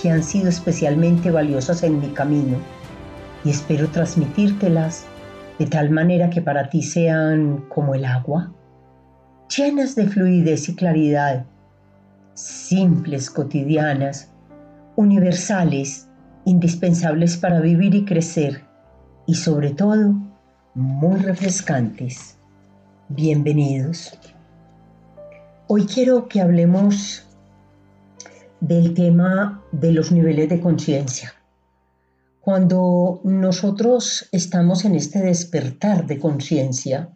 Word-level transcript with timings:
que 0.00 0.10
han 0.10 0.22
sido 0.22 0.48
especialmente 0.48 1.30
valiosas 1.30 1.82
en 1.82 2.00
mi 2.00 2.08
camino 2.08 2.56
y 3.44 3.50
espero 3.50 3.88
transmitírtelas 3.88 5.06
de 5.58 5.66
tal 5.66 5.90
manera 5.90 6.30
que 6.30 6.40
para 6.40 6.68
ti 6.70 6.82
sean 6.82 7.64
como 7.68 7.94
el 7.94 8.04
agua, 8.04 8.52
llenas 9.54 9.96
de 9.96 10.06
fluidez 10.06 10.68
y 10.68 10.76
claridad, 10.76 11.46
simples, 12.34 13.28
cotidianas, 13.30 14.30
universales, 14.94 16.08
indispensables 16.44 17.36
para 17.36 17.60
vivir 17.60 17.94
y 17.94 18.04
crecer 18.04 18.62
y 19.26 19.34
sobre 19.34 19.70
todo 19.70 20.14
muy 20.74 21.18
refrescantes. 21.18 22.38
Bienvenidos. 23.08 24.16
Hoy 25.66 25.86
quiero 25.86 26.28
que 26.28 26.40
hablemos 26.40 27.27
del 28.60 28.94
tema 28.94 29.64
de 29.72 29.92
los 29.92 30.10
niveles 30.12 30.48
de 30.48 30.60
conciencia. 30.60 31.34
Cuando 32.40 33.20
nosotros 33.24 34.28
estamos 34.32 34.84
en 34.84 34.94
este 34.94 35.20
despertar 35.20 36.06
de 36.06 36.18
conciencia, 36.18 37.14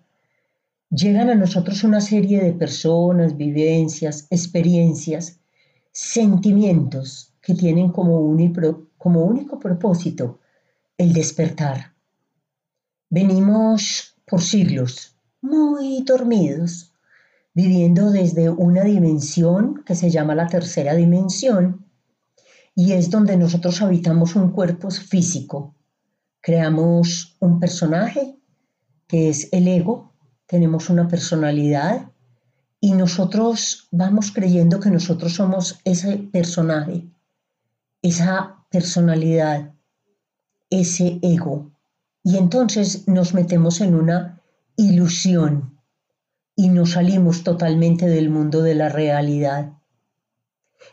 llegan 0.91 1.31
a 1.31 1.34
nosotros 1.34 1.84
una 1.84 2.00
serie 2.00 2.42
de 2.42 2.52
personas, 2.52 3.36
vivencias, 3.36 4.26
experiencias, 4.31 5.41
sentimientos 5.91 7.32
que 7.41 7.54
tienen 7.54 7.91
como, 7.91 8.20
único 8.20 9.58
propósito 9.58 10.38
el 10.98 11.12
despertar. 11.12 11.94
Venimos 13.08 14.14
por 14.26 14.41
siglos 14.41 15.16
muy 15.41 16.02
dormidos, 16.02 16.91
viviendo 17.54 18.10
desde 18.10 18.48
una 18.48 18.82
dimensión 18.84 19.82
que 19.84 19.94
se 19.94 20.10
llama 20.10 20.34
la 20.34 20.46
tercera 20.46 20.94
dimensión 20.94 21.86
y 22.74 22.92
es 22.92 23.10
donde 23.10 23.36
nosotros 23.36 23.82
habitamos 23.82 24.34
un 24.34 24.50
cuerpo 24.50 24.90
físico. 24.90 25.74
Creamos 26.40 27.36
un 27.40 27.60
personaje 27.60 28.36
que 29.06 29.28
es 29.28 29.48
el 29.52 29.68
ego, 29.68 30.14
tenemos 30.46 30.88
una 30.88 31.06
personalidad 31.08 32.10
y 32.80 32.92
nosotros 32.92 33.88
vamos 33.90 34.32
creyendo 34.32 34.80
que 34.80 34.90
nosotros 34.90 35.34
somos 35.34 35.80
ese 35.84 36.16
personaje, 36.16 37.06
esa 38.00 38.64
personalidad, 38.70 39.74
ese 40.70 41.19
ego. 41.22 41.70
Y 42.24 42.38
entonces 42.38 43.06
nos 43.06 43.34
metemos 43.34 43.80
en 43.80 43.94
una 43.94 44.40
ilusión 44.76 45.72
y 46.54 46.68
nos 46.68 46.92
salimos 46.92 47.44
totalmente 47.44 48.06
del 48.06 48.30
mundo 48.30 48.62
de 48.62 48.74
la 48.74 48.88
realidad. 48.88 49.72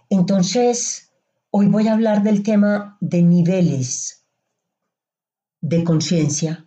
Entonces, 0.09 1.11
hoy 1.51 1.67
voy 1.67 1.87
a 1.87 1.93
hablar 1.93 2.23
del 2.23 2.43
tema 2.43 2.97
de 3.01 3.21
niveles 3.21 4.23
de 5.61 5.83
conciencia 5.83 6.65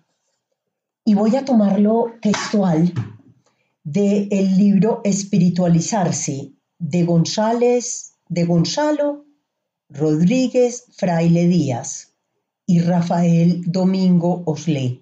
y 1.04 1.14
voy 1.14 1.36
a 1.36 1.44
tomarlo 1.44 2.12
textual 2.20 2.92
del 3.84 4.28
el 4.30 4.56
libro 4.56 5.00
Espiritualizarse 5.04 6.52
de 6.78 7.04
González, 7.04 8.14
de 8.28 8.44
Gonzalo 8.44 9.24
Rodríguez 9.88 10.86
Fraile 10.92 11.48
Díaz 11.48 12.14
y 12.66 12.80
Rafael 12.80 13.62
Domingo 13.66 14.42
Oslé. 14.46 15.01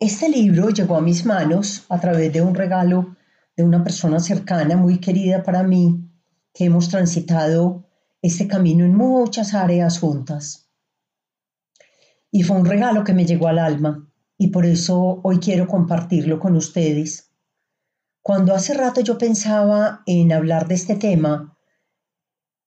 Este 0.00 0.30
libro 0.30 0.70
llegó 0.70 0.96
a 0.96 1.02
mis 1.02 1.26
manos 1.26 1.84
a 1.90 2.00
través 2.00 2.32
de 2.32 2.40
un 2.40 2.54
regalo 2.54 3.16
de 3.54 3.64
una 3.64 3.84
persona 3.84 4.18
cercana, 4.18 4.74
muy 4.74 4.98
querida 4.98 5.42
para 5.42 5.62
mí, 5.62 6.10
que 6.54 6.64
hemos 6.64 6.88
transitado 6.88 7.86
este 8.22 8.48
camino 8.48 8.86
en 8.86 8.96
muchas 8.96 9.52
áreas 9.52 9.98
juntas. 9.98 10.70
Y 12.30 12.44
fue 12.44 12.56
un 12.56 12.64
regalo 12.64 13.04
que 13.04 13.12
me 13.12 13.26
llegó 13.26 13.48
al 13.48 13.58
alma 13.58 14.10
y 14.38 14.48
por 14.48 14.64
eso 14.64 15.20
hoy 15.22 15.38
quiero 15.38 15.68
compartirlo 15.68 16.40
con 16.40 16.56
ustedes. 16.56 17.34
Cuando 18.22 18.54
hace 18.54 18.72
rato 18.72 19.02
yo 19.02 19.18
pensaba 19.18 20.02
en 20.06 20.32
hablar 20.32 20.66
de 20.66 20.76
este 20.76 20.96
tema 20.96 21.58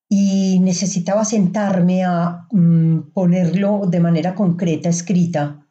y 0.07 0.59
necesitaba 0.59 1.25
sentarme 1.25 2.03
a 2.03 2.45
mm, 2.51 3.11
ponerlo 3.11 3.87
de 3.87 3.99
manera 3.99 4.35
concreta, 4.35 4.89
escrita, 4.89 5.62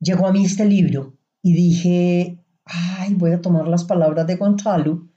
llegó 0.00 0.26
a 0.26 0.32
mí 0.32 0.44
este 0.44 0.64
libro 0.64 1.16
y 1.42 1.52
dije, 1.52 2.42
ay, 2.64 3.14
voy 3.14 3.32
a 3.32 3.40
tomar 3.40 3.68
las 3.68 3.84
palabras 3.84 4.26
de 4.26 4.36
Gonzalo 4.36 5.08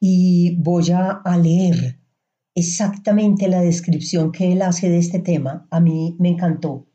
y 0.00 0.56
voy 0.56 0.90
a, 0.90 1.22
leer 1.38 2.00
exactamente 2.54 3.48
la 3.48 3.62
descripción 3.62 4.32
que 4.32 4.52
él 4.52 4.62
hace 4.62 4.88
de 4.88 4.98
este 4.98 5.18
tema. 5.18 5.66
A 5.70 5.80
mí 5.80 6.16
me 6.18 6.28
encantó. 6.28 6.86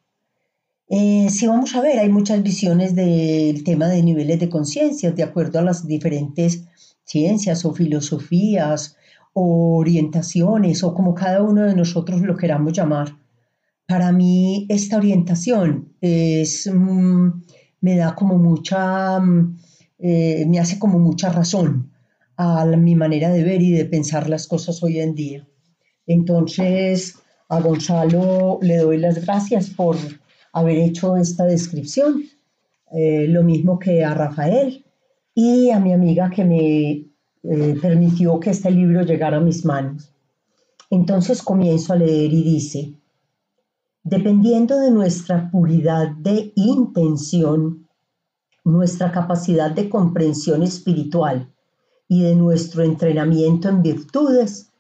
Eh, 0.88 1.30
si 1.30 1.48
vamos 1.48 1.76
a 1.76 1.82
ver, 1.82 2.00
hay 2.00 2.10
muchas 2.10 2.42
visiones 2.42 2.96
del 2.96 3.64
tema 3.64 3.88
de 3.88 4.04
niveles 4.04 4.40
de 4.40 4.50
conciencia, 4.50 5.12
de 5.12 5.24
acuerdo 5.24 5.60
a 5.60 5.64
las 5.64 5.88
diferentes 5.88 6.66
ciencias 7.04 7.66
o 7.66 7.74
filosofías 7.74 8.96
o 9.34 9.78
orientaciones 9.78 10.84
o 10.84 10.94
como 10.94 11.14
cada 11.14 11.42
uno 11.44 11.64
de 11.64 11.76
nosotros 11.76 12.22
lo 12.22 12.38
queramos 12.38 12.74
llamar. 12.74 13.16
Para 13.90 14.12
mí 14.12 14.68
esta 14.70 14.98
orientación 14.98 15.96
es, 16.00 16.70
mm, 16.72 17.42
me 17.82 17.96
da 17.98 18.14
como 18.14 18.38
mucha, 18.38 19.20
mm, 19.20 19.58
eh, 19.98 20.46
me 20.48 20.60
hace 20.60 20.78
como 20.78 21.00
mucha 21.00 21.32
razón 21.32 21.92
a 22.38 22.68
mi 22.68 22.94
manera 22.94 23.32
de 23.32 23.44
ver 23.44 23.64
y 23.64 23.72
de 23.72 23.86
pensar 23.86 24.30
las 24.30 24.46
cosas 24.46 24.84
hoy 24.84 25.00
en 25.00 25.16
día. 25.16 25.48
Entonces, 26.06 27.16
a 27.50 27.60
Gonzalo 27.62 28.60
le 28.62 28.78
doy 28.78 28.98
las 29.00 29.26
gracias 29.26 29.72
por 29.72 29.96
haber 30.54 30.78
hecho 30.78 31.18
esta 31.18 31.46
descripción, 31.46 32.24
eh, 32.92 33.26
lo 33.28 33.42
mismo 33.42 33.80
que 33.80 34.04
a 34.04 34.14
Rafael 34.14 34.86
y 35.34 35.72
a 35.72 35.80
mi 35.80 35.94
amiga 35.94 36.30
que 36.30 36.46
me 36.46 36.92
eh, 37.42 37.76
permitió 37.82 38.40
que 38.40 38.52
este 38.52 38.70
libro 38.70 39.02
llegara 39.02 39.38
a 39.38 39.42
mis 39.42 39.66
manos. 39.66 40.14
Entonces 40.92 41.42
comienzo 41.42 41.94
a 41.94 41.96
leer 41.96 42.32
y 42.32 42.44
dice, 42.44 42.99
Dependiendo 44.04 44.80
de 44.80 44.92
nuestra 44.92 45.52
puridad 45.52 46.10
de 46.12 46.54
intención, 46.56 47.88
nuestra 48.64 49.12
capacidad 49.12 49.72
de 49.72 49.90
comprensión 49.90 50.64
espiritual 50.64 51.54
y 52.08 52.24
de 52.24 52.36
nuestro 52.36 52.84
entrenamiento 52.84 53.68
en 53.68 53.84
virtudes, 53.84 54.72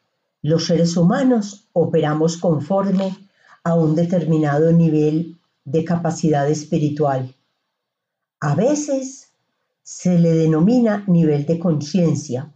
los 0.41 0.65
seres 0.65 0.95
humanos 0.95 1.67
operamos 1.73 2.37
conforme 2.37 3.15
a 3.63 3.75
un 3.75 3.93
determinado 3.93 4.71
nivel 4.71 5.37
de 5.65 5.83
capacidad 5.83 6.49
espiritual. 6.49 7.35
A 8.39 8.55
veces 8.55 9.33
se 9.83 10.17
le 10.17 10.33
denomina 10.33 11.03
nivel 11.07 11.45
de 11.45 11.59
conciencia, 11.59 12.53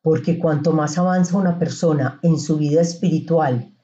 porque 0.00 0.38
cuanto 0.38 0.72
más 0.72 0.96
avanza 0.96 1.36
una 1.36 1.58
persona 1.58 2.18
en 2.22 2.38
su 2.40 2.56
vida 2.56 2.80
espiritual 2.80 3.74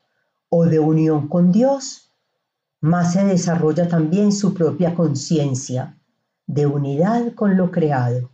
o 0.48 0.64
de 0.64 0.78
unión 0.78 1.28
con 1.28 1.52
Dios, 1.52 2.04
más 2.84 3.14
se 3.14 3.24
desarrolla 3.24 3.88
también 3.88 4.30
su 4.30 4.52
propia 4.52 4.94
conciencia 4.94 5.96
de 6.46 6.66
unidad 6.66 7.32
con 7.32 7.56
lo 7.56 7.70
creado. 7.70 8.30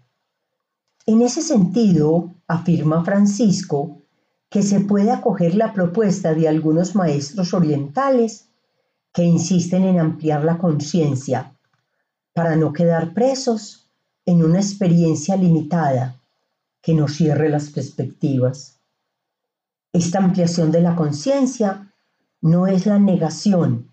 En 1.06 1.23
ese 1.23 1.41
sentido, 1.41 2.35
afirma 2.49 3.05
Francisco 3.05 4.02
que 4.49 4.64
se 4.64 4.81
puede 4.81 5.12
acoger 5.12 5.55
la 5.55 5.73
propuesta 5.73 6.35
de 6.35 6.49
algunos 6.49 6.97
maestros 6.97 7.55
orientales 7.55 8.49
que 9.12 9.23
insisten 9.23 9.85
en 9.85 10.00
ampliar 10.00 10.43
la 10.43 10.58
conciencia 10.58 11.56
para 12.32 12.56
no 12.56 12.73
quedar 12.73 13.14
presos 13.14 13.88
en 14.26 14.43
una 14.44 14.58
experiencia 14.58 15.37
limitada 15.37 16.20
que 16.82 16.94
nos 16.94 17.14
cierre 17.14 17.50
las 17.50 17.70
perspectivas. 17.70 18.81
Esta 19.93 20.19
ampliación 20.19 20.73
de 20.73 20.81
la 20.81 20.96
conciencia 20.96 21.94
no 22.41 22.67
es 22.67 22.87
la 22.87 22.99
negación 22.99 23.90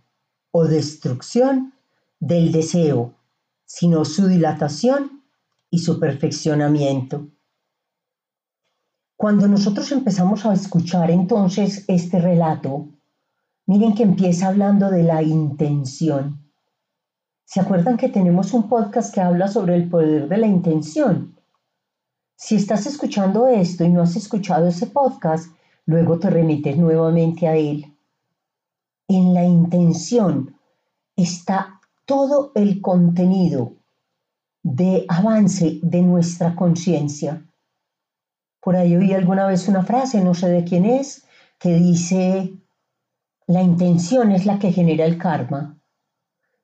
o 0.51 0.65
destrucción 0.65 1.73
del 2.19 2.51
deseo, 2.51 3.13
sino 3.65 4.05
su 4.05 4.27
dilatación 4.27 5.23
y 5.69 5.79
su 5.79 5.99
perfeccionamiento. 5.99 7.27
Cuando 9.15 9.47
nosotros 9.47 9.91
empezamos 9.91 10.45
a 10.45 10.53
escuchar 10.53 11.09
entonces 11.09 11.83
este 11.87 12.19
relato, 12.19 12.87
miren 13.65 13.95
que 13.95 14.03
empieza 14.03 14.47
hablando 14.47 14.91
de 14.91 15.03
la 15.03 15.23
intención. 15.23 16.43
¿Se 17.43 17.59
acuerdan 17.59 17.97
que 17.97 18.09
tenemos 18.09 18.53
un 18.53 18.69
podcast 18.69 19.13
que 19.13 19.21
habla 19.21 19.47
sobre 19.47 19.75
el 19.75 19.89
poder 19.89 20.27
de 20.27 20.37
la 20.37 20.47
intención? 20.47 21.35
Si 22.35 22.55
estás 22.55 22.85
escuchando 22.85 23.47
esto 23.47 23.83
y 23.83 23.89
no 23.89 24.03
has 24.03 24.15
escuchado 24.15 24.67
ese 24.67 24.85
podcast, 24.85 25.51
luego 25.85 26.19
te 26.19 26.29
remites 26.29 26.77
nuevamente 26.77 27.47
a 27.47 27.55
él. 27.55 27.96
En 29.09 29.33
la 29.33 29.45
intención 29.45 30.57
está 31.15 31.79
todo 32.05 32.51
el 32.55 32.81
contenido 32.81 33.73
de 34.63 35.05
avance 35.07 35.79
de 35.81 36.01
nuestra 36.01 36.55
conciencia. 36.55 37.45
Por 38.61 38.75
ahí 38.75 38.97
oí 38.97 39.13
alguna 39.13 39.47
vez 39.47 39.69
una 39.69 39.83
frase, 39.83 40.21
no 40.21 40.33
sé 40.33 40.49
de 40.49 40.65
quién 40.65 40.83
es, 40.83 41.25
que 41.57 41.75
dice, 41.75 42.53
la 43.45 43.61
intención 43.61 44.33
es 44.33 44.45
la 44.45 44.59
que 44.59 44.73
genera 44.73 45.05
el 45.05 45.17
karma. 45.17 45.79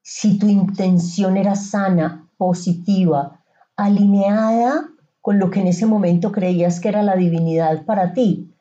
Si 0.02 0.38
tu 0.38 0.48
intención 0.48 1.38
era 1.38 1.56
sana, 1.56 2.30
positiva, 2.36 3.42
alineada 3.78 4.90
con 5.22 5.40
lo 5.40 5.50
que 5.50 5.62
en 5.62 5.68
ese 5.68 5.86
momento 5.86 6.34
creías 6.34 6.82
que 6.82 6.90
era 6.90 7.04
la 7.04 7.16
divinidad 7.16 7.86
para 7.86 8.12
ti 8.12 8.54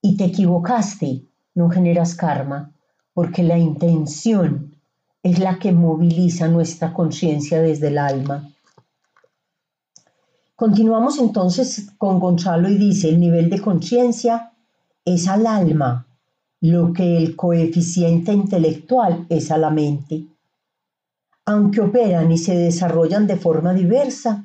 y 0.00 0.16
te 0.16 0.24
equivocaste, 0.24 1.26
no 1.54 1.68
generas 1.68 2.14
karma, 2.14 2.72
porque 3.14 3.42
la 3.42 3.58
intención 3.58 4.76
es 5.22 5.38
la 5.38 5.58
que 5.58 5.72
moviliza 5.72 6.48
nuestra 6.48 6.92
conciencia 6.92 7.60
desde 7.60 7.88
el 7.88 7.98
alma. 7.98 8.50
Continuamos 10.56 11.18
entonces 11.18 11.90
con 11.98 12.20
Gonzalo 12.20 12.68
y 12.68 12.76
dice, 12.76 13.08
el 13.08 13.20
nivel 13.20 13.50
de 13.50 13.60
conciencia 13.60 14.52
es 15.04 15.28
al 15.28 15.46
alma 15.46 16.06
lo 16.62 16.92
que 16.92 17.16
el 17.16 17.34
coeficiente 17.34 18.32
intelectual 18.32 19.26
es 19.28 19.50
a 19.50 19.58
la 19.58 19.70
mente. 19.70 20.28
Aunque 21.44 21.80
operan 21.80 22.30
y 22.30 22.38
se 22.38 22.56
desarrollan 22.56 23.26
de 23.26 23.36
forma 23.36 23.74
diversa, 23.74 24.44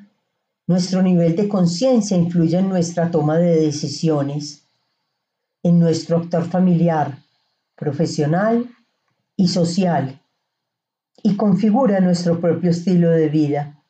nuestro 0.65 1.03
nivel 1.03 1.35
de 1.35 1.47
conciencia 1.47 2.17
influye 2.17 2.57
en 2.57 2.69
nuestra 2.69 3.11
toma 3.11 3.37
de 3.37 3.61
decisiones, 3.61 4.63
en 5.61 5.79
nuestro 5.79 6.17
actor 6.17 6.45
familiar, 6.45 7.19
profesional 7.77 8.75
y 9.37 9.47
social, 9.47 10.21
y 11.23 11.37
configura 11.37 11.99
nuestro 11.99 12.41
propio 12.41 12.71
estilo 12.71 13.11
de 13.11 13.29
vida. 13.29 13.83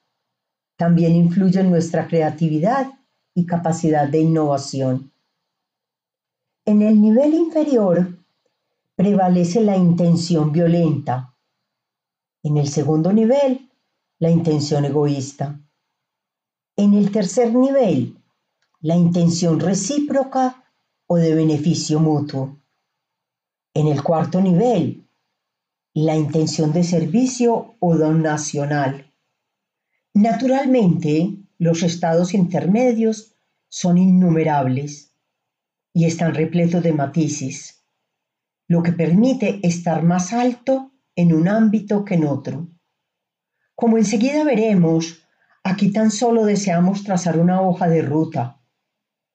También 0.78 1.16
influye 1.16 1.62
en 1.62 1.72
nuestra 1.72 2.07
creatividad 2.07 2.92
y 3.34 3.45
capacidad 3.45 4.07
de 4.07 4.19
innovación. 4.19 5.12
En 6.66 6.81
el 6.81 7.01
nivel 7.01 7.34
inferior 7.34 8.18
prevalece 8.95 9.62
la 9.62 9.78
intención 9.78 10.51
violenta. 10.51 11.36
En 12.44 12.57
el 12.57 12.68
segundo 12.68 13.13
nivel, 13.13 13.72
la 14.19 14.30
intención 14.30 14.83
egoísta. 14.86 15.62
En 16.75 16.94
el 16.94 17.12
tercer 17.12 17.56
nivel, 17.56 18.18
la 18.81 18.95
intención 18.95 19.60
recíproca 19.60 20.63
o 21.07 21.16
de 21.16 21.33
beneficio 21.33 22.00
mutuo. 22.00 22.57
En 23.77 23.88
el 23.88 24.01
cuarto 24.01 24.41
nivel, 24.41 25.07
la 25.94 26.15
intención 26.15 26.74
de 26.74 26.83
servicio 26.83 27.75
o 27.79 27.95
donacional. 27.95 29.13
Naturalmente, 30.15 31.38
los 31.59 31.83
estados 31.83 32.33
intermedios 32.33 33.35
son 33.69 34.00
innumerables 34.00 35.13
y 35.94 36.06
están 36.06 36.33
repletos 36.33 36.81
de 36.81 36.94
matices, 36.94 37.85
lo 38.68 38.81
que 38.81 38.94
permite 38.94 39.59
estar 39.62 40.01
más 40.01 40.33
alto 40.33 40.91
en 41.15 41.33
un 41.33 41.47
ámbito 41.47 42.03
que 42.03 42.15
en 42.15 42.25
otro. 42.25 42.68
Como 43.75 44.00
enseguida 44.00 44.44
veremos, 44.44 45.21
Aquí 45.69 45.91
tan 45.91 46.12
solo 46.12 46.45
deseamos 46.45 47.03
trazar 47.03 47.38
una 47.38 47.62
hoja 47.62 47.89
de 47.89 48.01
ruta, 48.01 48.62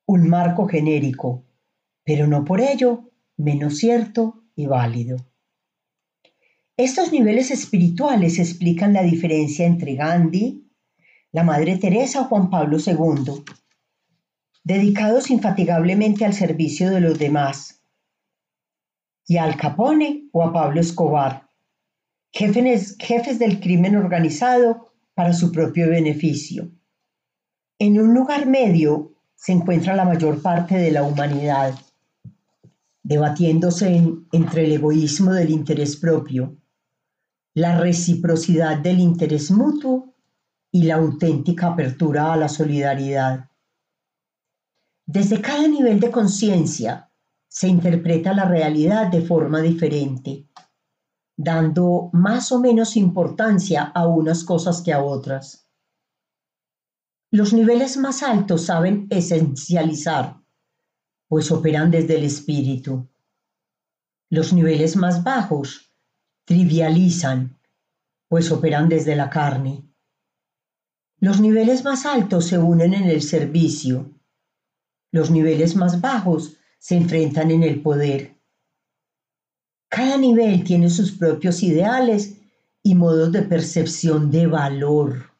un 0.06 0.30
marco 0.30 0.66
genérico, 0.66 1.44
pero 2.04 2.26
no 2.26 2.42
por 2.42 2.62
ello 2.62 3.11
menos 3.36 3.78
cierto 3.78 4.44
y 4.54 4.66
válido. 4.66 5.16
Estos 6.76 7.12
niveles 7.12 7.50
espirituales 7.50 8.38
explican 8.38 8.92
la 8.92 9.02
diferencia 9.02 9.66
entre 9.66 9.94
Gandhi, 9.94 10.70
la 11.30 11.44
Madre 11.44 11.76
Teresa 11.76 12.22
o 12.22 12.24
Juan 12.24 12.50
Pablo 12.50 12.78
II, 12.84 13.44
dedicados 14.64 15.30
infatigablemente 15.30 16.24
al 16.24 16.34
servicio 16.34 16.90
de 16.90 17.00
los 17.00 17.18
demás, 17.18 17.82
y 19.26 19.36
al 19.36 19.56
Capone 19.56 20.28
o 20.32 20.42
a 20.42 20.52
Pablo 20.52 20.80
Escobar, 20.80 21.48
jefes, 22.32 22.96
jefes 22.98 23.38
del 23.38 23.60
crimen 23.60 23.96
organizado 23.96 24.92
para 25.14 25.32
su 25.32 25.52
propio 25.52 25.88
beneficio. 25.88 26.70
En 27.78 28.00
un 28.00 28.14
lugar 28.14 28.46
medio 28.46 29.14
se 29.34 29.52
encuentra 29.52 29.94
la 29.94 30.04
mayor 30.04 30.40
parte 30.42 30.76
de 30.76 30.90
la 30.90 31.02
humanidad, 31.02 31.74
debatiéndose 33.02 33.86
entre 34.32 34.64
el 34.64 34.72
egoísmo 34.72 35.32
del 35.32 35.50
interés 35.50 35.96
propio, 35.96 36.56
la 37.54 37.78
reciprocidad 37.78 38.78
del 38.78 39.00
interés 39.00 39.50
mutuo 39.50 40.14
y 40.70 40.84
la 40.84 40.94
auténtica 40.94 41.68
apertura 41.68 42.32
a 42.32 42.36
la 42.36 42.48
solidaridad. 42.48 43.50
Desde 45.04 45.40
cada 45.40 45.68
nivel 45.68 46.00
de 46.00 46.10
conciencia 46.10 47.10
se 47.48 47.68
interpreta 47.68 48.32
la 48.32 48.46
realidad 48.46 49.08
de 49.08 49.20
forma 49.20 49.60
diferente 49.60 50.48
dando 51.36 52.10
más 52.12 52.52
o 52.52 52.60
menos 52.60 52.96
importancia 52.96 53.84
a 53.84 54.06
unas 54.06 54.44
cosas 54.44 54.82
que 54.82 54.92
a 54.92 55.02
otras. 55.02 55.68
Los 57.30 57.52
niveles 57.52 57.96
más 57.96 58.22
altos 58.22 58.66
saben 58.66 59.06
esencializar, 59.10 60.41
pues 61.32 61.50
operan 61.50 61.90
desde 61.90 62.16
el 62.16 62.24
espíritu. 62.24 63.08
Los 64.28 64.52
niveles 64.52 64.96
más 64.96 65.24
bajos 65.24 65.90
trivializan, 66.44 67.58
pues 68.28 68.52
operan 68.52 68.90
desde 68.90 69.16
la 69.16 69.30
carne. 69.30 69.82
Los 71.20 71.40
niveles 71.40 71.84
más 71.84 72.04
altos 72.04 72.44
se 72.48 72.58
unen 72.58 72.92
en 72.92 73.04
el 73.04 73.22
servicio. 73.22 74.10
Los 75.10 75.30
niveles 75.30 75.74
más 75.74 76.02
bajos 76.02 76.58
se 76.78 76.96
enfrentan 76.96 77.50
en 77.50 77.62
el 77.62 77.80
poder. 77.80 78.36
Cada 79.88 80.18
nivel 80.18 80.64
tiene 80.64 80.90
sus 80.90 81.12
propios 81.12 81.62
ideales 81.62 82.42
y 82.82 82.94
modos 82.94 83.32
de 83.32 83.40
percepción 83.40 84.30
de 84.30 84.48
valor, 84.48 85.30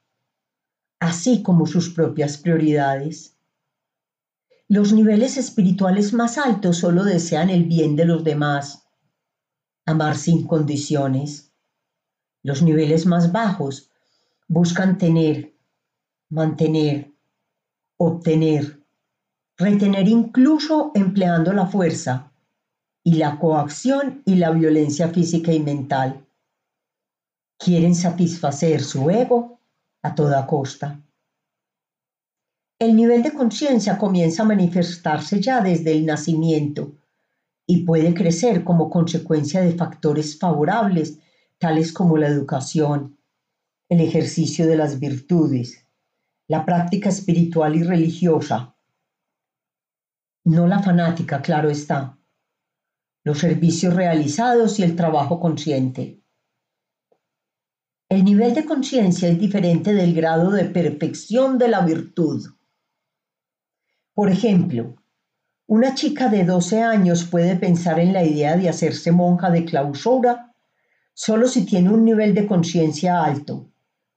así 1.00 1.42
como 1.42 1.66
sus 1.66 1.90
propias 1.90 2.38
prioridades. 2.38 3.31
Los 4.74 4.94
niveles 4.94 5.36
espirituales 5.36 6.14
más 6.14 6.38
altos 6.38 6.78
solo 6.78 7.04
desean 7.04 7.50
el 7.50 7.64
bien 7.64 7.94
de 7.94 8.06
los 8.06 8.24
demás, 8.24 8.88
amar 9.84 10.16
sin 10.16 10.46
condiciones. 10.46 11.52
Los 12.42 12.62
niveles 12.62 13.04
más 13.04 13.32
bajos 13.32 13.90
buscan 14.48 14.96
tener, 14.96 15.54
mantener, 16.30 17.12
obtener, 17.98 18.82
retener 19.58 20.08
incluso 20.08 20.90
empleando 20.94 21.52
la 21.52 21.66
fuerza 21.66 22.32
y 23.04 23.16
la 23.16 23.38
coacción 23.38 24.22
y 24.24 24.36
la 24.36 24.52
violencia 24.52 25.08
física 25.08 25.52
y 25.52 25.60
mental. 25.60 26.26
Quieren 27.58 27.94
satisfacer 27.94 28.82
su 28.82 29.10
ego 29.10 29.60
a 30.00 30.14
toda 30.14 30.46
costa. 30.46 30.98
El 32.82 32.96
nivel 32.96 33.22
de 33.22 33.32
conciencia 33.32 33.96
comienza 33.96 34.42
a 34.42 34.44
manifestarse 34.44 35.40
ya 35.40 35.60
desde 35.60 35.92
el 35.92 36.04
nacimiento 36.04 36.96
y 37.64 37.84
puede 37.84 38.12
crecer 38.12 38.64
como 38.64 38.90
consecuencia 38.90 39.60
de 39.60 39.76
factores 39.76 40.36
favorables 40.36 41.20
tales 41.58 41.92
como 41.92 42.16
la 42.18 42.26
educación, 42.26 43.20
el 43.88 44.00
ejercicio 44.00 44.66
de 44.66 44.74
las 44.74 44.98
virtudes, 44.98 45.86
la 46.48 46.64
práctica 46.66 47.08
espiritual 47.08 47.76
y 47.76 47.84
religiosa, 47.84 48.74
no 50.42 50.66
la 50.66 50.82
fanática, 50.82 51.40
claro 51.40 51.70
está, 51.70 52.18
los 53.22 53.38
servicios 53.38 53.94
realizados 53.94 54.80
y 54.80 54.82
el 54.82 54.96
trabajo 54.96 55.38
consciente. 55.38 56.20
El 58.08 58.24
nivel 58.24 58.54
de 58.54 58.64
conciencia 58.64 59.28
es 59.28 59.38
diferente 59.38 59.94
del 59.94 60.12
grado 60.14 60.50
de 60.50 60.64
perfección 60.64 61.58
de 61.58 61.68
la 61.68 61.82
virtud. 61.82 62.44
Por 64.14 64.30
ejemplo, 64.30 64.96
una 65.66 65.94
chica 65.94 66.28
de 66.28 66.44
12 66.44 66.82
años 66.82 67.24
puede 67.24 67.56
pensar 67.56 67.98
en 67.98 68.12
la 68.12 68.22
idea 68.22 68.56
de 68.58 68.68
hacerse 68.68 69.10
monja 69.10 69.50
de 69.50 69.64
clausura 69.64 70.52
solo 71.14 71.48
si 71.48 71.64
tiene 71.64 71.88
un 71.88 72.04
nivel 72.04 72.34
de 72.34 72.46
conciencia 72.46 73.24
alto, 73.24 73.70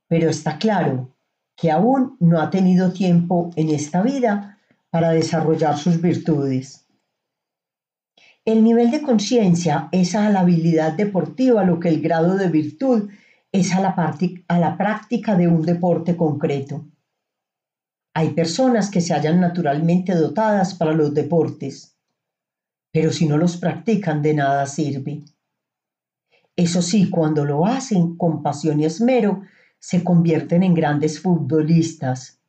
pero 0.08 0.30
está 0.30 0.58
claro 0.58 1.16
que 1.56 1.72
aún 1.72 2.18
no 2.20 2.42
ha 2.42 2.50
tenido 2.50 2.92
tiempo 2.92 3.52
en 3.56 3.70
esta 3.70 4.02
vida 4.02 4.60
para 4.90 5.12
desarrollar 5.12 5.78
sus 5.78 6.02
virtudes. 6.02 6.86
El 8.44 8.62
nivel 8.62 8.92
de 8.92 9.02
conciencia 9.02 9.88
es 9.94 10.14
a 10.14 10.30
la 10.30 10.42
habilidad 10.42 10.94
deportiva 10.94 11.64
lo 11.64 11.80
que 11.80 11.88
el 11.88 12.02
grado 12.02 12.36
de 12.36 12.50
virtud 12.50 13.10
es 13.54 13.74
a 13.74 13.80
la, 13.80 13.96
a 14.48 14.60
la 14.60 14.78
práctica 14.78 15.36
de 15.36 15.48
un 15.48 15.62
deporte 15.62 16.18
concreto. 16.18 16.86
Hay 18.18 18.30
personas 18.30 18.90
que 18.90 19.02
se 19.02 19.14
hallan 19.14 19.42
naturalmente 19.42 20.16
dotadas 20.16 20.74
para 20.74 20.94
los 20.94 21.14
deportes, 21.14 21.98
pero 22.94 23.12
si 23.12 23.28
no 23.28 23.38
los 23.38 23.58
practican 23.58 24.22
de 24.22 24.34
nada 24.34 24.66
sirve. 24.68 25.26
Eso 26.56 26.82
sí, 26.82 27.10
cuando 27.10 27.44
lo 27.44 27.66
hacen 27.66 28.16
con 28.16 28.42
pasión 28.42 28.80
y 28.80 28.86
esmero, 28.86 29.42
se 29.80 30.02
convierten 30.02 30.64
en 30.64 30.74
grandes 30.74 31.20
futbolistas, 31.20 32.40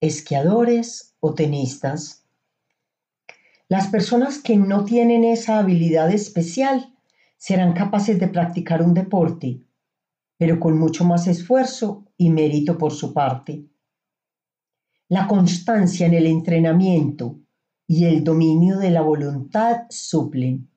esquiadores 0.00 1.14
o 1.20 1.34
tenistas. 1.34 2.24
Las 3.68 3.88
personas 3.88 4.38
que 4.38 4.56
no 4.56 4.86
tienen 4.86 5.24
esa 5.24 5.58
habilidad 5.58 6.10
especial 6.10 6.94
serán 7.36 7.74
capaces 7.74 8.18
de 8.18 8.28
practicar 8.28 8.80
un 8.80 8.94
deporte, 8.94 9.60
pero 10.38 10.58
con 10.58 10.78
mucho 10.78 11.04
más 11.04 11.26
esfuerzo 11.26 12.06
y 12.16 12.30
mérito 12.30 12.78
por 12.78 12.92
su 12.92 13.12
parte. 13.12 13.66
La 15.12 15.26
constancia 15.26 16.06
en 16.06 16.14
el 16.14 16.24
entrenamiento 16.28 17.40
y 17.88 18.04
el 18.04 18.22
dominio 18.22 18.78
de 18.78 18.92
la 18.92 19.00
voluntad 19.00 19.86
suplen. 19.90 20.70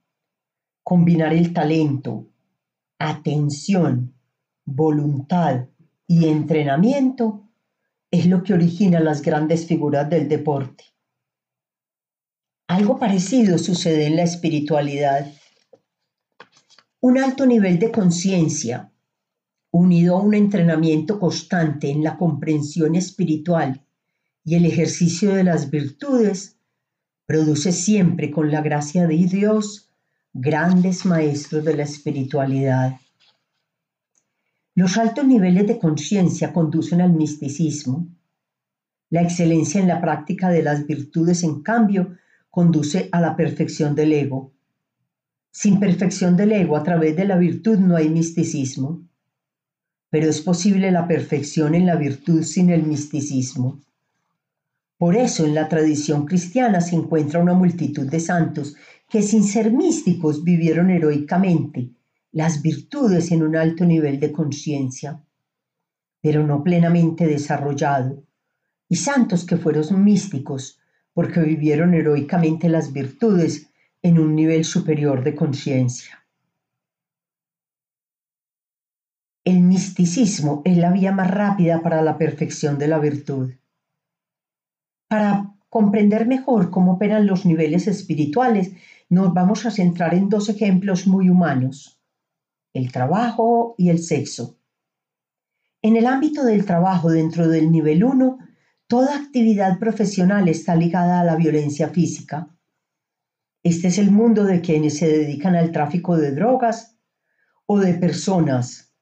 Combinar 0.81 1.33
el 1.33 1.53
talento, 1.53 2.31
atención, 2.97 4.15
voluntad 4.65 5.67
y 6.07 6.29
entrenamiento 6.29 7.47
es 8.09 8.25
lo 8.25 8.41
que 8.41 8.55
origina 8.55 8.99
las 8.99 9.21
grandes 9.21 9.67
figuras 9.67 10.09
del 10.09 10.27
deporte. 10.27 10.83
Algo 12.67 12.97
parecido 12.97 13.59
sucede 13.59 14.07
en 14.07 14.15
la 14.15 14.23
espiritualidad. 14.23 15.31
Un 17.01 17.19
alto 17.19 17.45
nivel 17.45 17.77
de 17.77 17.91
conciencia 17.91 18.91
unido 19.69 20.17
a 20.17 20.21
un 20.21 20.33
entrenamiento 20.33 21.19
constante 21.19 21.91
en 21.91 22.03
la 22.03 22.17
comprensión 22.17 22.95
espiritual 22.95 23.85
y 24.43 24.55
el 24.55 24.65
ejercicio 24.65 25.33
de 25.33 25.43
las 25.43 25.69
virtudes, 25.69 26.57
produce 27.25 27.71
siempre 27.71 28.31
con 28.31 28.51
la 28.51 28.62
gracia 28.62 29.07
de 29.07 29.15
Dios 29.15 29.89
grandes 30.33 31.05
maestros 31.05 31.63
de 31.63 31.75
la 31.75 31.83
espiritualidad. 31.83 32.97
Los 34.75 34.97
altos 34.97 35.25
niveles 35.25 35.67
de 35.67 35.79
conciencia 35.79 36.51
conducen 36.51 37.01
al 37.01 37.13
misticismo. 37.13 38.07
La 39.09 39.21
excelencia 39.21 39.79
en 39.79 39.88
la 39.88 40.01
práctica 40.01 40.50
de 40.50 40.63
las 40.63 40.88
virtudes, 40.88 41.43
en 41.43 41.62
cambio, 41.62 42.17
conduce 42.50 43.09
a 43.12 43.21
la 43.21 43.35
perfección 43.35 43.95
del 43.95 44.13
ego. 44.13 44.51
Sin 45.51 45.79
perfección 45.79 46.35
del 46.35 46.51
ego 46.51 46.75
a 46.75 46.83
través 46.83 47.15
de 47.15 47.25
la 47.25 47.38
virtud 47.38 47.77
no 47.77 47.95
hay 47.95 48.09
misticismo 48.09 49.03
pero 50.13 50.29
es 50.29 50.41
posible 50.41 50.91
la 50.91 51.07
perfección 51.07 51.73
en 51.73 51.88
la 51.88 51.95
virtud 51.95 52.43
sin 52.43 52.69
el 52.69 52.83
misticismo. 52.83 53.81
Por 54.97 55.15
eso 55.15 55.45
en 55.45 55.55
la 55.55 55.67
tradición 55.67 56.25
cristiana 56.25 56.81
se 56.81 56.95
encuentra 56.95 57.41
una 57.41 57.53
multitud 57.53 58.09
de 58.09 58.19
santos 58.19 58.75
que 59.09 59.21
sin 59.21 59.43
ser 59.43 59.71
místicos 59.71 60.43
vivieron 60.43 60.89
heroicamente 60.89 61.91
las 62.31 62.62
virtudes 62.62 63.31
en 63.31 63.43
un 63.43 63.55
alto 63.55 63.85
nivel 63.85 64.19
de 64.19 64.31
conciencia, 64.31 65.23
pero 66.21 66.45
no 66.45 66.63
plenamente 66.63 67.27
desarrollado, 67.27 68.23
y 68.89 68.95
santos 68.95 69.45
que 69.45 69.57
fueron 69.57 70.03
místicos 70.03 70.79
porque 71.13 71.41
vivieron 71.41 71.93
heroicamente 71.93 72.69
las 72.69 72.91
virtudes 72.91 73.69
en 74.01 74.19
un 74.19 74.35
nivel 74.35 74.65
superior 74.65 75.23
de 75.23 75.35
conciencia. 75.35 76.25
El 79.45 79.62
misticismo 79.62 80.62
es 80.65 80.77
la 80.77 80.91
vía 80.91 81.12
más 81.12 81.29
rápida 81.29 81.81
para 81.81 82.01
la 82.01 82.17
perfección 82.17 82.77
de 82.77 82.88
la 82.88 82.97
virtud. 83.00 83.51
Para 85.13 85.53
comprender 85.70 86.25
mejor 86.25 86.72
cómo 86.72 86.93
operan 86.93 87.27
los 87.27 87.46
niveles 87.46 87.86
espirituales, 87.86 88.72
nos 89.10 89.32
vamos 89.32 89.63
a 89.63 89.70
centrar 89.70 90.15
en 90.15 90.27
dos 90.27 90.50
ejemplos 90.50 91.05
muy 91.05 91.29
humanos, 91.29 92.01
el 92.74 92.91
trabajo 92.91 93.75
y 93.77 93.89
el 93.89 94.00
sexo. 94.00 94.58
En 95.84 95.98
el 95.98 96.08
ámbito 96.08 96.43
del 96.43 96.65
trabajo 96.65 97.12
dentro 97.12 97.48
del 97.48 97.72
nivel 97.72 98.03
1, 98.03 98.39
toda 98.88 99.15
actividad 99.15 99.77
profesional 99.77 100.48
está 100.48 100.75
ligada 100.75 101.20
a 101.20 101.24
la 101.24 101.36
violencia 101.36 101.89
física. 101.89 102.48
Este 103.62 103.89
es 103.89 104.00
el 104.00 104.10
mundo 104.10 104.46
de 104.46 104.62
quienes 104.62 104.98
se 104.98 105.08
dedican 105.08 105.55
al 105.55 105.72
tráfico 105.72 106.17
de 106.17 106.32
drogas 106.32 106.98
o 107.67 107.77
de 107.79 107.93
personas 107.93 108.96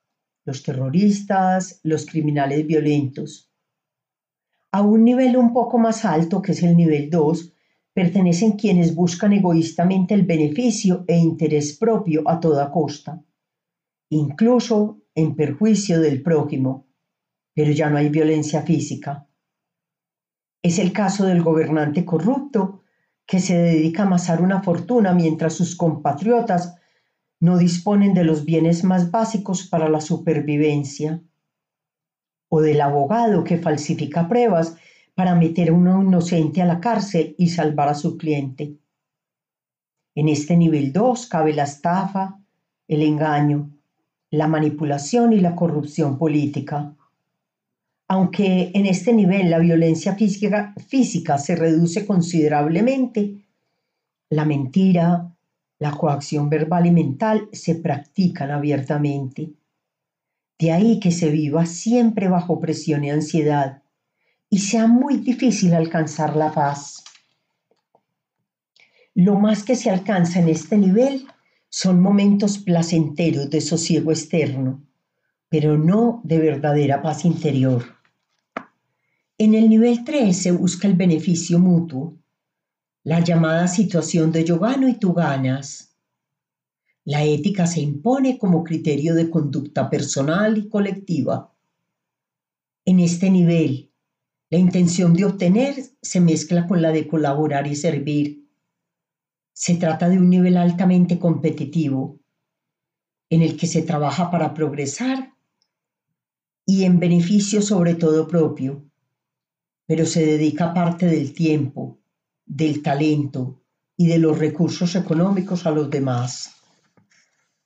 los 0.44 0.62
terroristas, 0.62 1.80
los 1.84 2.06
criminales 2.06 2.68
violentos. 2.68 3.51
A 4.74 4.82
un 4.82 5.04
nivel 5.04 5.36
un 5.36 5.52
poco 5.52 5.78
más 5.78 6.06
alto, 6.06 6.42
que 6.42 6.54
es 6.54 6.64
el 6.64 6.78
nivel 6.78 7.10
2, 7.10 7.54
pertenecen 7.94 8.54
quienes 8.54 8.96
buscan 8.96 9.34
egoístamente 9.34 10.14
el 10.14 10.24
beneficio 10.24 11.04
e 11.08 11.18
interés 11.18 11.78
propio 11.78 12.24
a 12.26 12.40
toda 12.40 12.72
costa, 12.72 13.22
incluso 14.10 15.02
en 15.14 15.36
perjuicio 15.36 16.00
del 16.00 16.24
prójimo, 16.24 16.88
pero 17.54 17.72
ya 17.72 17.90
no 17.90 17.98
hay 17.98 18.08
violencia 18.08 18.62
física. 18.62 19.28
Es 20.64 20.80
el 20.80 20.94
caso 20.94 21.26
del 21.26 21.44
gobernante 21.44 22.06
corrupto 22.06 22.82
que 23.26 23.40
se 23.40 23.58
dedica 23.58 24.04
a 24.04 24.06
amasar 24.06 24.42
una 24.42 24.62
fortuna 24.62 25.14
mientras 25.14 25.54
sus 25.54 25.76
compatriotas 25.76 26.76
no 27.42 27.58
disponen 27.58 28.14
de 28.14 28.24
los 28.24 28.46
bienes 28.46 28.84
más 28.84 29.12
básicos 29.12 29.68
para 29.68 29.90
la 29.90 30.00
supervivencia, 30.00 31.22
o 32.54 32.60
del 32.60 32.82
abogado 32.82 33.46
que 33.46 33.58
falsifica 33.58 34.28
pruebas 34.28 34.76
para 35.16 35.36
meter 35.36 35.70
a 35.70 35.74
un 35.74 35.88
inocente 36.08 36.62
a 36.62 36.66
la 36.66 36.82
cárcel 36.82 37.34
y 37.38 37.48
salvar 37.48 37.88
a 37.88 37.96
su 37.96 38.18
cliente. 38.18 38.76
En 40.16 40.28
este 40.28 40.58
nivel 40.58 40.92
2 40.92 41.28
cabe 41.28 41.54
la 41.54 41.64
estafa, 41.64 42.42
el 42.90 43.04
engaño, 43.04 43.70
la 44.32 44.48
manipulación 44.48 45.32
y 45.32 45.40
la 45.40 45.56
corrupción 45.56 46.18
política. 46.18 46.94
Aunque 48.10 48.72
en 48.74 48.86
este 48.86 49.14
nivel 49.14 49.50
la 49.50 49.60
violencia 49.60 50.16
física, 50.16 50.74
física 50.86 51.38
se 51.38 51.56
reduce 51.56 52.06
considerablemente, 52.06 53.46
la 54.30 54.44
mentira, 54.44 55.32
la 55.80 55.92
coacción 55.92 56.50
verbal 56.50 56.86
y 56.88 56.92
mental 56.92 57.48
se 57.54 57.76
practican 57.76 58.52
abiertamente. 58.52 59.54
De 60.62 60.72
ahí 60.72 61.00
que 61.00 61.10
se 61.10 61.32
viva 61.32 61.66
siempre 61.66 62.28
bajo 62.28 62.60
presión 62.60 63.04
y 63.04 63.10
ansiedad 63.10 63.82
y 64.48 64.60
sea 64.60 64.86
muy 64.86 65.18
difícil 65.18 65.74
alcanzar 65.74 66.36
la 66.36 66.52
paz. 66.52 67.04
Lo 69.16 69.40
más 69.40 69.64
que 69.64 69.76
se 69.76 69.90
alcanza 69.90 70.40
en 70.40 70.50
este 70.50 70.78
nivel 70.78 71.26
son 71.68 72.00
momentos 72.00 72.60
placenteros 72.60 73.50
de 73.50 73.60
sosiego 73.60 74.12
externo, 74.12 74.86
pero 75.50 75.80
no 75.80 76.22
de 76.24 76.38
verdadera 76.38 77.02
paz 77.02 77.26
interior. 77.26 77.84
En 79.40 79.56
el 79.56 79.68
nivel 79.68 80.04
3 80.04 80.38
se 80.38 80.52
busca 80.52 80.88
el 80.88 80.94
beneficio 80.94 81.58
mutuo, 81.58 82.20
la 83.04 83.20
llamada 83.22 83.68
situación 83.68 84.32
de 84.32 84.44
yo 84.44 84.60
gano 84.60 84.88
y 84.88 84.94
tú 84.94 85.14
ganas. 85.14 85.91
La 87.04 87.24
ética 87.24 87.66
se 87.66 87.82
impone 87.82 88.38
como 88.38 88.64
criterio 88.64 89.16
de 89.16 89.30
conducta 89.30 89.90
personal 89.90 90.58
y 90.58 90.70
colectiva. 90.70 91.52
En 92.86 93.00
este 93.00 93.30
nivel, 93.30 93.92
la 94.52 94.60
intención 94.60 95.14
de 95.14 95.26
obtener 95.26 95.76
se 96.02 96.20
mezcla 96.20 96.68
con 96.68 96.82
la 96.82 96.92
de 96.92 97.08
colaborar 97.08 97.66
y 97.66 97.76
servir. 97.76 98.48
Se 99.54 99.76
trata 99.76 100.10
de 100.10 100.18
un 100.18 100.30
nivel 100.30 100.58
altamente 100.58 101.18
competitivo, 101.18 102.20
en 103.30 103.42
el 103.42 103.58
que 103.58 103.66
se 103.66 103.82
trabaja 103.82 104.30
para 104.30 104.54
progresar 104.54 105.34
y 106.66 106.84
en 106.84 107.00
beneficio 107.00 107.62
sobre 107.62 107.96
todo 107.96 108.28
propio, 108.28 108.86
pero 109.88 110.06
se 110.06 110.26
dedica 110.26 110.74
parte 110.74 111.08
del 111.08 111.34
tiempo, 111.34 112.00
del 112.46 112.84
talento 112.84 113.64
y 113.98 114.08
de 114.08 114.20
los 114.20 114.38
recursos 114.38 114.96
económicos 114.96 115.66
a 115.66 115.72
los 115.72 115.90
demás. 115.90 116.61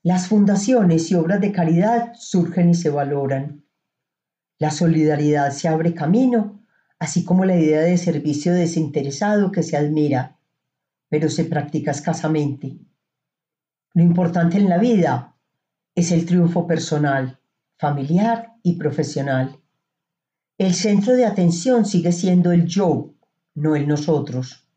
Las 0.06 0.28
fundaciones 0.28 1.10
y 1.10 1.16
obras 1.16 1.42
de 1.42 1.52
caridad 1.52 2.14
surgen 2.14 2.70
y 2.70 2.76
se 2.76 2.92
valoran. 2.92 3.66
La 4.60 4.70
solidaridad 4.70 5.50
se 5.50 5.68
abre 5.68 5.96
camino, 5.96 6.64
así 7.00 7.24
como 7.24 7.44
la 7.44 7.58
idea 7.58 7.82
de 7.82 7.98
servicio 7.98 8.54
desinteresado 8.54 9.52
que 9.52 9.64
se 9.64 9.78
admira, 9.78 10.38
pero 11.10 11.28
se 11.28 11.46
practica 11.46 11.90
escasamente. 11.90 12.78
Lo 13.96 14.04
importante 14.04 14.60
en 14.60 14.70
la 14.70 14.78
vida 14.78 15.36
es 15.96 16.12
el 16.12 16.28
triunfo 16.28 16.68
personal, 16.68 17.40
familiar 17.80 18.54
y 18.62 18.74
profesional. 18.74 19.60
El 20.60 20.76
centro 20.76 21.16
de 21.16 21.26
atención 21.26 21.84
sigue 21.84 22.12
siendo 22.12 22.52
el 22.52 22.68
yo, 22.68 23.16
no 23.56 23.76
el 23.76 23.88
nosotros. 23.88 24.70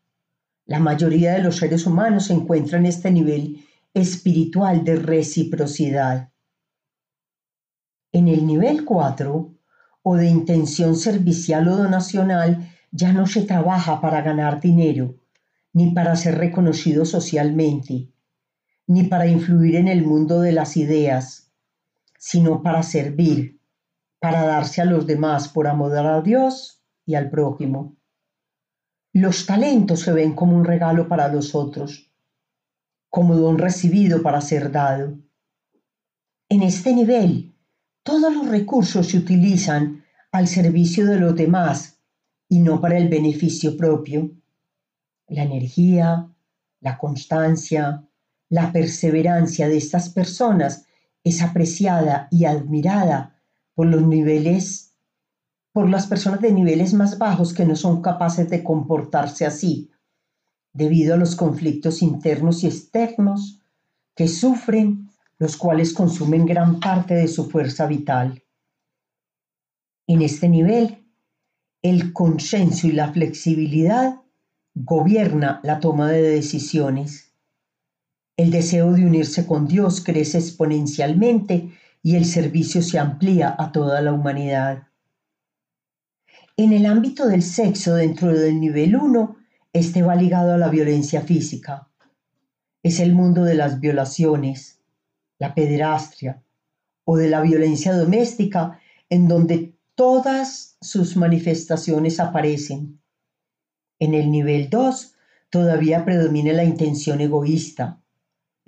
La 0.65 0.79
mayoría 0.79 1.33
de 1.33 1.43
los 1.43 1.57
seres 1.57 1.85
humanos 1.85 2.25
se 2.25 2.33
encuentran 2.33 2.81
en 2.85 2.89
este 2.89 3.11
nivel 3.11 3.63
espiritual 3.93 4.83
de 4.83 4.95
reciprocidad. 4.95 6.31
En 8.11 8.27
el 8.27 8.45
nivel 8.45 8.85
4, 8.85 9.55
o 10.01 10.15
de 10.15 10.27
intención 10.27 10.95
servicial 10.95 11.67
o 11.67 11.77
donacional, 11.77 12.69
ya 12.91 13.13
no 13.13 13.27
se 13.27 13.43
trabaja 13.43 14.01
para 14.01 14.21
ganar 14.21 14.59
dinero, 14.59 15.15
ni 15.73 15.91
para 15.91 16.15
ser 16.15 16.37
reconocido 16.37 17.05
socialmente, 17.05 18.09
ni 18.87 19.03
para 19.03 19.27
influir 19.27 19.75
en 19.75 19.87
el 19.87 20.03
mundo 20.03 20.41
de 20.41 20.51
las 20.51 20.77
ideas, 20.77 21.51
sino 22.17 22.63
para 22.63 22.81
servir, 22.83 23.61
para 24.19 24.43
darse 24.45 24.81
a 24.81 24.85
los 24.85 25.05
demás 25.05 25.47
por 25.47 25.67
amor 25.67 25.95
a 25.97 26.21
Dios 26.21 26.83
y 27.05 27.15
al 27.15 27.29
prójimo. 27.29 27.97
Los 29.13 29.45
talentos 29.45 30.01
se 30.01 30.11
ven 30.11 30.33
como 30.33 30.55
un 30.55 30.65
regalo 30.65 31.07
para 31.07 31.27
los 31.27 31.55
otros, 31.55 32.08
como 33.09 33.35
don 33.35 33.57
recibido 33.57 34.21
para 34.21 34.41
ser 34.41 34.71
dado. 34.71 35.17
En 36.47 36.63
este 36.63 36.93
nivel, 36.93 37.53
todos 38.03 38.33
los 38.33 38.47
recursos 38.47 39.07
se 39.07 39.17
utilizan 39.17 40.03
al 40.31 40.47
servicio 40.47 41.05
de 41.05 41.19
los 41.19 41.35
demás 41.35 41.99
y 42.47 42.59
no 42.59 42.81
para 42.81 42.97
el 42.97 43.09
beneficio 43.09 43.77
propio. 43.77 44.31
La 45.27 45.43
energía, 45.43 46.27
la 46.81 46.97
constancia, 46.97 48.03
la 48.49 48.71
perseverancia 48.71 49.67
de 49.67 49.77
estas 49.77 50.09
personas 50.09 50.85
es 51.23 51.41
apreciada 51.41 52.27
y 52.31 52.45
admirada 52.45 53.39
por 53.75 53.87
los 53.87 54.01
niveles, 54.01 54.95
por 55.71 55.89
las 55.89 56.07
personas 56.07 56.41
de 56.41 56.51
niveles 56.51 56.93
más 56.93 57.17
bajos 57.17 57.53
que 57.53 57.65
no 57.65 57.75
son 57.75 58.01
capaces 58.01 58.49
de 58.49 58.63
comportarse 58.63 59.45
así, 59.45 59.91
debido 60.79 61.13
a 61.13 61.17
los 61.17 61.35
conflictos 61.35 62.01
internos 62.01 62.63
y 62.63 62.67
externos 62.67 63.61
que 64.15 64.27
sufren, 64.27 65.11
los 65.37 65.55
cuales 65.55 65.93
consumen 65.93 66.47
gran 66.47 66.79
parte 66.79 67.13
de 67.13 67.27
su 67.27 67.47
fuerza 67.47 67.85
vital. 67.85 68.41
En 70.07 70.23
este 70.23 70.49
nivel, 70.49 71.05
el 71.83 72.11
consenso 72.13 72.87
y 72.87 72.93
la 72.93 73.13
flexibilidad 73.13 74.15
gobierna 74.73 75.59
la 75.63 75.79
toma 75.79 76.09
de 76.09 76.23
decisiones 76.23 77.29
el 78.39 78.51
deseo 78.51 78.93
de 78.93 79.05
unirse 79.05 79.45
con 79.45 79.67
Dios 79.67 80.01
crece 80.01 80.37
exponencialmente 80.37 81.73
y 82.01 82.15
el 82.15 82.23
servicio 82.23 82.81
se 82.81 82.97
amplía 82.97 83.53
a 83.59 83.73
toda 83.73 84.01
la 84.01 84.13
humanidad. 84.13 84.87
En 86.55 86.71
el 86.71 86.85
ámbito 86.85 87.27
del 87.27 87.41
sexo 87.41 87.95
dentro 87.95 88.31
del 88.31 88.61
nivel 88.61 88.95
1, 88.95 89.35
este 89.73 90.01
va 90.01 90.15
ligado 90.15 90.53
a 90.53 90.57
la 90.57 90.69
violencia 90.69 91.21
física. 91.21 91.87
Es 92.83 92.99
el 92.99 93.13
mundo 93.13 93.43
de 93.43 93.55
las 93.55 93.79
violaciones, 93.79 94.79
la 95.37 95.53
pederastria 95.53 96.43
o 97.05 97.17
de 97.17 97.29
la 97.29 97.41
violencia 97.41 97.93
doméstica 97.93 98.79
en 99.09 99.27
donde 99.27 99.73
todas 99.95 100.77
sus 100.81 101.17
manifestaciones 101.17 102.19
aparecen. 102.19 102.99
En 103.99 104.13
el 104.13 104.31
nivel 104.31 104.69
2 104.69 105.15
todavía 105.49 106.05
predomina 106.05 106.53
la 106.53 106.63
intención 106.63 107.21
egoísta, 107.21 107.99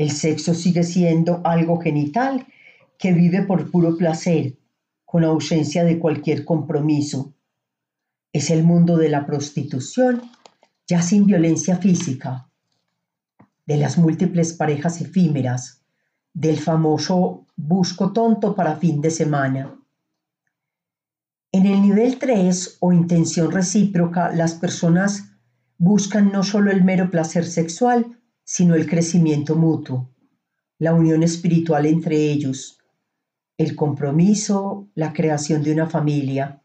el 0.01 0.09
sexo 0.09 0.55
sigue 0.55 0.83
siendo 0.83 1.41
algo 1.43 1.79
genital 1.79 2.47
que 2.97 3.13
vive 3.13 3.43
por 3.43 3.69
puro 3.69 3.97
placer, 3.97 4.57
con 5.05 5.23
ausencia 5.23 5.83
de 5.83 5.99
cualquier 5.99 6.43
compromiso. 6.43 7.35
Es 8.33 8.49
el 8.49 8.63
mundo 8.63 8.97
de 8.97 9.09
la 9.09 9.27
prostitución, 9.27 10.23
ya 10.91 11.01
sin 11.01 11.25
violencia 11.25 11.77
física, 11.77 12.49
de 13.65 13.77
las 13.77 13.97
múltiples 13.97 14.51
parejas 14.51 14.99
efímeras, 14.99 15.85
del 16.33 16.59
famoso 16.59 17.47
busco 17.55 18.11
tonto 18.11 18.53
para 18.55 18.75
fin 18.75 18.99
de 18.99 19.09
semana. 19.09 19.79
En 21.53 21.65
el 21.65 21.81
nivel 21.81 22.19
3 22.19 22.79
o 22.81 22.91
intención 22.91 23.53
recíproca, 23.53 24.33
las 24.35 24.53
personas 24.55 25.31
buscan 25.77 26.29
no 26.29 26.43
solo 26.43 26.71
el 26.71 26.83
mero 26.83 27.09
placer 27.09 27.45
sexual, 27.45 28.19
sino 28.43 28.75
el 28.75 28.85
crecimiento 28.85 29.55
mutuo, 29.55 30.09
la 30.77 30.93
unión 30.93 31.23
espiritual 31.23 31.85
entre 31.85 32.17
ellos, 32.17 32.79
el 33.57 33.77
compromiso, 33.77 34.89
la 34.95 35.13
creación 35.13 35.63
de 35.63 35.71
una 35.71 35.87
familia. 35.87 36.60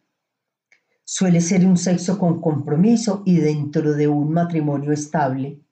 Suele 1.09 1.40
ser 1.40 1.64
un 1.64 1.77
sexo 1.77 2.19
con 2.19 2.40
compromiso 2.40 3.23
y 3.25 3.37
dentro 3.37 3.95
de 3.95 4.09
un 4.09 4.33
matrimonio 4.33 4.90
estable. 4.90 5.62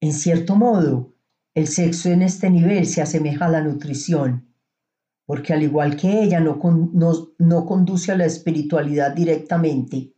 En 0.00 0.12
cierto 0.12 0.54
modo, 0.54 1.16
el 1.52 1.66
sexo 1.66 2.10
en 2.10 2.22
este 2.22 2.48
nivel 2.48 2.86
se 2.86 3.02
asemeja 3.02 3.46
a 3.46 3.48
la 3.48 3.60
nutrición, 3.60 4.54
porque 5.24 5.52
al 5.52 5.64
igual 5.64 5.96
que 5.96 6.22
ella 6.22 6.38
no, 6.38 6.60
no, 6.62 7.66
conduce 7.66 8.12
a 8.12 8.16
la 8.16 8.24
espiritualidad 8.24 9.16
directamente, 9.16 10.14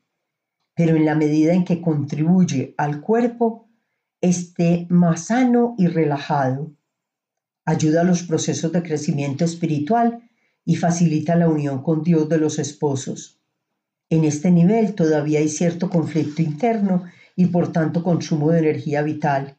pero 0.74 0.94
en 0.94 1.06
la 1.06 1.14
medida 1.14 1.54
en 1.54 1.64
que 1.64 1.80
contribuye 1.80 2.74
al 2.76 3.00
cuerpo, 3.00 3.70
esté 4.20 4.86
más 4.90 5.28
sano 5.28 5.74
y 5.78 5.86
relajado. 5.86 6.74
Ayuda 7.64 8.02
a 8.02 8.04
los 8.04 8.24
procesos 8.24 8.72
de 8.72 8.82
crecimiento 8.82 9.46
espiritual 9.46 10.28
y 10.66 10.76
facilita 10.76 11.34
la 11.34 11.48
unión 11.48 11.82
con 11.82 12.02
Dios 12.02 12.28
de 12.28 12.36
los 12.36 12.58
esposos. 12.58 13.37
En 14.10 14.24
este 14.24 14.50
nivel 14.50 14.94
todavía 14.94 15.40
hay 15.40 15.48
cierto 15.48 15.90
conflicto 15.90 16.40
interno 16.40 17.04
y 17.36 17.46
por 17.46 17.72
tanto 17.72 18.02
consumo 18.02 18.50
de 18.50 18.60
energía 18.60 19.02
vital. 19.02 19.58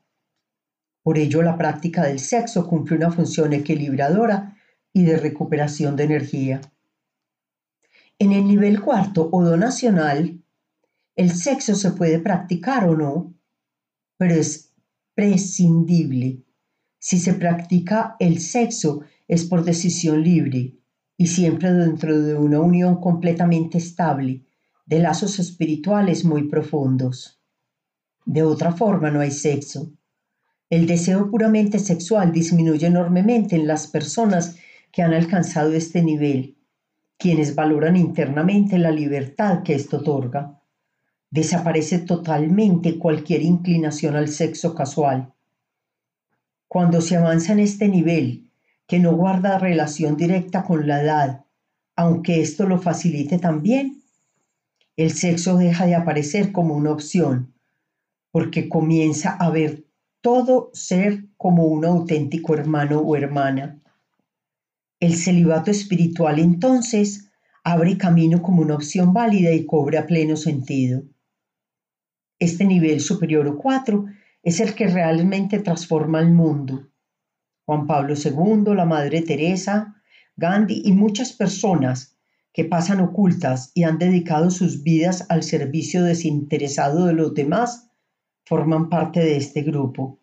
Por 1.04 1.18
ello 1.20 1.44
la 1.44 1.58
práctica 1.58 2.04
del 2.04 2.20
sexo 2.20 2.68
cumple 2.68 2.98
una 2.98 3.12
función 3.12 3.54
equilibradora 3.54 4.58
y 4.92 5.04
de 5.04 5.18
recuperación 5.18 5.96
de 5.96 6.04
energía. 6.04 6.62
En 8.18 8.32
el 8.32 8.46
nivel 8.46 8.82
cuarto 8.82 9.30
o 9.32 9.44
donacional, 9.44 10.44
el 11.16 11.32
sexo 11.32 11.76
se 11.76 11.92
puede 11.92 12.20
practicar 12.20 12.86
o 12.86 12.98
no, 12.98 13.36
pero 14.18 14.34
es 14.34 14.74
prescindible. 15.14 16.44
Si 16.98 17.20
se 17.20 17.34
practica 17.34 18.16
el 18.20 18.40
sexo 18.40 19.02
es 19.28 19.46
por 19.46 19.64
decisión 19.64 20.24
libre 20.24 20.79
y 21.20 21.28
siempre 21.28 21.74
dentro 21.74 22.18
de 22.18 22.34
una 22.34 22.62
unión 22.62 23.02
completamente 23.02 23.78
estable, 23.78 24.46
de 24.86 25.00
lazos 25.00 25.38
espirituales 25.38 26.24
muy 26.24 26.48
profundos. 26.48 27.42
De 28.26 28.42
otra 28.42 28.72
forma 28.72 29.12
no 29.12 29.20
hay 29.20 29.32
sexo. 29.32 29.92
El 30.70 30.88
deseo 30.88 31.30
puramente 31.30 31.78
sexual 31.78 32.32
disminuye 32.32 32.88
enormemente 32.88 33.58
en 33.58 33.68
las 33.68 33.88
personas 33.88 34.56
que 34.94 35.02
han 35.02 35.14
alcanzado 35.14 35.74
este 35.74 36.02
nivel, 36.02 36.56
quienes 37.18 37.54
valoran 37.54 37.98
internamente 37.98 38.78
la 38.78 38.92
libertad 38.92 39.62
que 39.64 39.76
esto 39.76 39.98
otorga. 39.98 40.62
Desaparece 41.30 42.00
totalmente 42.00 42.98
cualquier 42.98 43.42
inclinación 43.42 44.16
al 44.16 44.30
sexo 44.30 44.74
casual. 44.74 45.34
Cuando 46.70 47.02
se 47.02 47.18
avanza 47.18 47.52
en 47.52 47.60
este 47.60 47.90
nivel, 47.90 48.49
que 48.89 48.97
no 48.97 49.15
guarda 49.15 49.60
relación 49.60 50.17
directa 50.17 50.63
con 50.63 50.88
la 50.88 51.04
edad, 51.04 51.45
aunque 51.95 52.41
esto 52.41 52.67
lo 52.67 52.82
facilite 52.82 53.38
también, 53.38 54.02
el 54.97 55.12
sexo 55.12 55.58
deja 55.58 55.86
de 55.86 55.93
aparecer 55.93 56.52
como 56.52 56.75
una 56.75 56.91
opción, 56.91 57.54
porque 58.32 58.67
comienza 58.67 59.30
a 59.30 59.52
ver 59.52 59.86
todo 60.21 60.71
ser 60.73 61.25
como 61.38 61.65
un 61.65 61.86
auténtico 61.86 62.56
hermano 62.56 62.99
o 62.99 63.15
hermana. 63.15 63.80
El 64.99 65.15
celibato 65.15 65.69
espiritual 65.69 66.39
entonces 66.39 67.30
abre 67.63 67.95
camino 67.95 68.41
como 68.41 68.63
una 68.63 68.73
opción 68.73 69.13
válida 69.13 69.54
y 69.54 69.67
cobra 69.67 70.08
pleno 70.08 70.36
sentido. 70.36 71.04
Este 72.39 72.65
nivel 72.65 73.02
superior 73.02 73.47
o 73.47 73.58
cuatro 73.58 74.08
es 74.41 74.60
el 74.60 74.73
que 74.73 74.88
realmente 74.88 75.60
transforma 75.60 76.21
el 76.21 76.32
mundo. 76.32 76.88
Juan 77.70 77.86
Pablo 77.86 78.16
II, 78.16 78.74
la 78.74 78.86
Madre 78.86 79.22
Teresa, 79.22 80.02
Gandhi 80.36 80.82
y 80.86 80.92
muchas 80.92 81.34
personas 81.34 82.18
que 82.52 82.66
pasan 82.66 83.00
ocultas 83.00 83.72
y 83.76 83.84
han 83.84 84.00
dedicado 84.00 84.50
sus 84.50 84.82
vidas 84.82 85.28
al 85.30 85.44
servicio 85.44 86.02
desinteresado 86.02 87.06
de 87.06 87.14
los 87.14 87.36
demás 87.36 87.92
forman 88.44 88.90
parte 88.90 89.20
de 89.20 89.38
este 89.38 89.62
grupo. 89.62 90.20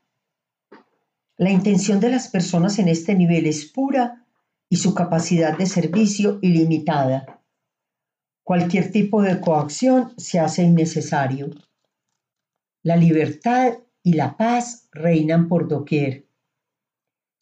La 1.37 1.53
intención 1.53 2.01
de 2.01 2.09
las 2.09 2.27
personas 2.27 2.81
en 2.81 2.89
este 2.89 3.15
nivel 3.15 3.47
es 3.47 3.67
pura 3.67 4.27
y 4.69 4.79
su 4.79 4.93
capacidad 4.93 5.57
de 5.57 5.67
servicio 5.67 6.41
ilimitada. 6.43 7.45
Cualquier 8.43 8.91
tipo 8.91 9.23
de 9.23 9.41
coacción 9.41 10.15
se 10.17 10.41
hace 10.41 10.65
innecesario. 10.65 11.51
La 12.83 12.97
libertad 12.97 13.75
y 14.03 14.15
la 14.15 14.37
paz 14.37 14.89
reinan 14.91 15.47
por 15.47 15.69
doquier. 15.69 16.26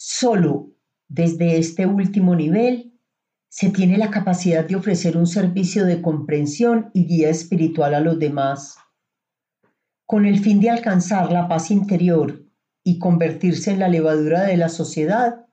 Solo 0.07 0.75
desde 1.09 1.57
este 1.57 1.87
último 1.87 2.37
nivel 2.37 3.01
se 3.49 3.71
tiene 3.71 3.97
la 3.97 4.11
capacidad 4.11 4.62
de 4.62 4.77
ofrecer 4.77 5.17
un 5.17 5.27
servicio 5.27 5.87
de 5.87 6.03
comprensión 6.03 6.90
y 6.93 7.07
guía 7.07 7.31
espiritual 7.31 7.95
a 7.95 8.01
los 8.01 8.19
demás. 8.19 8.77
Con 10.05 10.27
el 10.27 10.40
fin 10.40 10.61
de 10.61 10.69
alcanzar 10.69 11.33
la 11.33 11.49
paz 11.49 11.71
interior 11.71 12.45
y 12.83 12.99
convertirse 12.99 13.71
en 13.71 13.79
la 13.79 13.88
levadura 13.88 14.43
de 14.43 14.59
la 14.59 14.69
sociedad, 14.69 15.47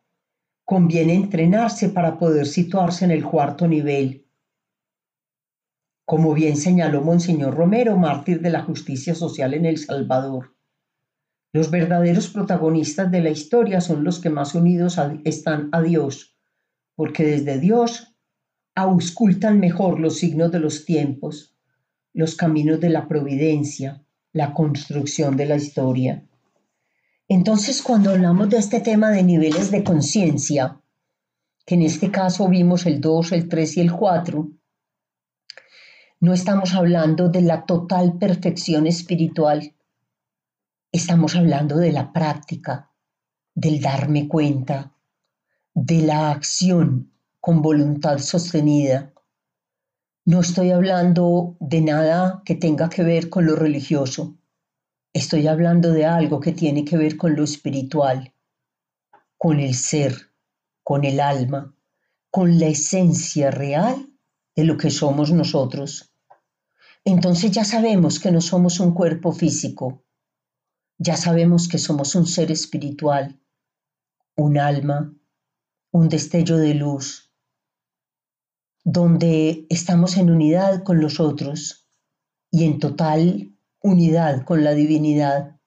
conviene 0.66 1.14
entrenarse 1.16 1.88
para 1.88 2.18
poder 2.18 2.46
situarse 2.46 3.06
en 3.06 3.12
el 3.12 3.24
cuarto 3.24 3.70
nivel. 3.70 4.28
Como 6.04 6.34
bien 6.34 6.58
señaló 6.58 7.02
Monseñor 7.02 7.56
Romero, 7.56 7.96
mártir 7.96 8.42
de 8.42 8.50
la 8.50 8.64
justicia 8.64 9.16
social 9.16 9.54
en 9.54 9.66
El 9.66 9.78
Salvador. 9.78 10.58
Los 11.54 11.70
verdaderos 11.70 12.30
protagonistas 12.30 13.12
de 13.12 13.22
la 13.22 13.30
historia 13.30 13.82
son 13.82 14.04
los 14.04 14.20
que 14.20 14.30
más 14.30 14.56
unidos 14.56 14.98
están 15.26 15.70
a 15.74 15.82
Dios, 15.82 16.38
porque 16.96 17.26
desde 17.26 17.60
Dios 17.60 18.16
auscultan 18.74 19.60
mejor 19.60 20.00
los 20.00 20.18
signos 20.18 20.52
de 20.52 20.60
los 20.60 20.86
tiempos, 20.86 21.56
los 22.14 22.36
caminos 22.36 22.80
de 22.80 22.90
la 22.90 23.08
providencia, 23.08 24.04
la 24.32 24.54
construcción 24.54 25.36
de 25.36 25.46
la 25.46 25.58
historia. 25.58 26.26
Entonces, 27.28 27.82
cuando 27.82 28.12
hablamos 28.12 28.50
de 28.50 28.58
este 28.58 28.80
tema 28.80 29.10
de 29.10 29.24
niveles 29.24 29.72
de 29.72 29.84
conciencia, 29.84 30.82
que 31.66 31.76
en 31.76 31.82
este 31.82 32.12
caso 32.12 32.48
vimos 32.48 32.86
el 32.86 33.02
2, 33.02 33.32
el 33.34 33.50
3 33.50 33.78
y 33.78 33.82
el 33.82 33.92
4, 33.92 34.50
no 36.22 36.34
estamos 36.34 36.74
hablando 36.74 37.30
de 37.30 37.42
la 37.42 37.66
total 37.66 38.18
perfección 38.18 38.88
espiritual, 38.88 39.74
estamos 40.92 41.36
hablando 41.36 41.78
de 41.78 41.92
la 41.92 42.12
práctica, 42.12 42.92
del 43.54 43.82
darme 43.82 44.28
cuenta, 44.28 44.96
de 45.74 46.02
la 46.02 46.32
acción 46.32 47.14
con 47.40 47.62
voluntad 47.62 48.20
sostenida. 48.20 49.14
No 50.26 50.42
estoy 50.42 50.72
hablando 50.72 51.58
de 51.60 51.82
nada 51.82 52.42
que 52.46 52.56
tenga 52.56 52.90
que 52.90 53.04
ver 53.04 53.30
con 53.30 53.46
lo 53.46 53.56
religioso 53.56 54.38
Estoy 55.14 55.48
hablando 55.48 55.92
de 55.92 56.06
algo 56.06 56.40
que 56.40 56.54
tiene 56.54 56.86
que 56.86 56.96
ver 56.96 57.18
con 57.18 57.36
lo 57.36 57.44
espiritual, 57.44 58.34
con 59.38 59.60
el 59.60 59.76
ser, 59.76 60.32
con 60.84 61.04
el 61.04 61.20
alma, 61.20 61.76
con 62.30 62.58
la 62.58 62.68
esencia 62.68 63.52
real 63.52 64.08
de 64.56 64.64
lo 64.64 64.78
que 64.78 64.90
somos 64.90 65.34
nosotros. 65.34 66.14
Entonces 67.04 67.52
ya 67.52 67.66
sabemos 67.66 68.22
que 68.22 68.32
no 68.32 68.40
somos 68.40 68.80
un 68.80 68.94
cuerpo 68.94 69.34
físico, 69.34 70.06
ya 71.04 71.18
sabemos 71.18 71.68
que 71.68 71.80
somos 71.80 72.14
un 72.14 72.28
ser 72.28 72.52
espiritual, 72.52 73.42
un 74.36 74.60
alma, 74.60 75.12
un 75.90 76.10
destello 76.10 76.58
de 76.58 76.76
luz, 76.76 77.34
donde 78.84 79.66
estamos 79.72 80.16
en 80.18 80.30
unidad 80.30 80.84
con 80.84 81.02
los 81.02 81.20
otros 81.20 81.90
y 82.52 82.66
en 82.66 82.78
total 82.78 83.58
unidad 83.82 84.46
con 84.46 84.64
la 84.64 84.76
divinidad. 84.76 85.60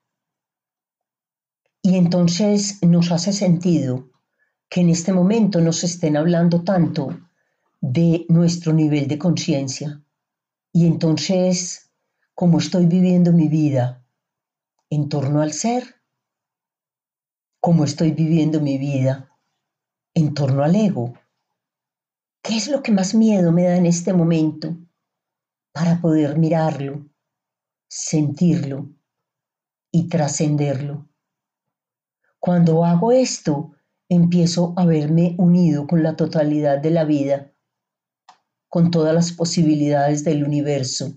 Y 1.82 1.96
entonces 1.96 2.78
nos 2.82 3.10
hace 3.10 3.32
sentido 3.32 4.12
que 4.68 4.82
en 4.82 4.90
este 4.90 5.12
momento 5.12 5.60
nos 5.60 5.82
estén 5.82 6.16
hablando 6.16 6.62
tanto 6.62 7.08
de 7.80 8.24
nuestro 8.28 8.72
nivel 8.72 9.08
de 9.08 9.18
conciencia. 9.18 10.00
Y 10.72 10.86
entonces, 10.86 11.90
¿cómo 12.34 12.58
estoy 12.58 12.86
viviendo 12.86 13.32
mi 13.32 13.48
vida 13.48 14.03
en 14.94 15.08
torno 15.08 15.42
al 15.42 15.52
ser? 15.52 16.02
¿Cómo 17.60 17.84
estoy 17.84 18.12
viviendo 18.12 18.60
mi 18.60 18.78
vida 18.78 19.30
en 20.14 20.34
torno 20.34 20.62
al 20.62 20.76
ego? 20.76 21.14
¿Qué 22.42 22.56
es 22.56 22.68
lo 22.68 22.82
que 22.82 22.92
más 22.92 23.14
miedo 23.14 23.52
me 23.52 23.64
da 23.64 23.76
en 23.76 23.86
este 23.86 24.12
momento 24.12 24.76
para 25.72 26.00
poder 26.00 26.38
mirarlo? 26.38 27.06
sentirlo 27.96 28.90
y 29.92 30.08
trascenderlo. 30.08 31.08
Cuando 32.40 32.84
hago 32.84 33.12
esto, 33.12 33.70
empiezo 34.08 34.74
a 34.76 34.84
verme 34.84 35.36
unido 35.38 35.86
con 35.86 36.02
la 36.02 36.16
totalidad 36.16 36.78
de 36.78 36.90
la 36.90 37.04
vida, 37.04 37.52
con 38.68 38.90
todas 38.90 39.14
las 39.14 39.30
posibilidades 39.30 40.24
del 40.24 40.42
universo, 40.42 41.16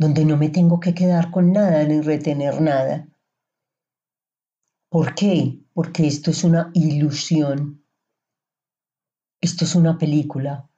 donde 0.00 0.24
no 0.24 0.38
me 0.38 0.48
tengo 0.48 0.80
que 0.80 0.94
quedar 0.94 1.30
con 1.30 1.52
nada 1.52 1.84
ni 1.84 2.00
retener 2.00 2.62
nada. 2.62 3.06
¿Por 4.88 5.14
qué? 5.14 5.60
Porque 5.74 6.06
esto 6.06 6.30
es 6.30 6.42
una 6.42 6.70
ilusión. 6.72 7.84
Esto 9.42 9.66
es 9.66 9.74
una 9.74 9.98
película. 9.98 10.70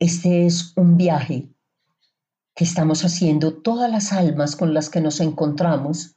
Este 0.00 0.46
es 0.46 0.76
un 0.76 0.96
viaje 0.96 1.48
que 2.56 2.64
estamos 2.64 3.04
haciendo 3.04 3.54
todas 3.62 3.88
las 3.88 4.12
almas 4.12 4.56
con 4.56 4.74
las 4.74 4.90
que 4.90 5.00
nos 5.00 5.20
encontramos 5.20 6.16